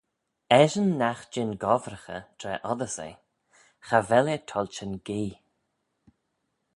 Eshyn 0.61 0.89
nagh 0.99 1.23
jean 1.33 1.51
gobbraghey 1.63 2.23
tra 2.39 2.53
oddys 2.71 2.97
eh, 3.07 3.15
cha 3.85 3.99
vel 4.09 4.27
eh 4.35 4.45
toilçhin 4.49 4.93
gee. 5.05 5.31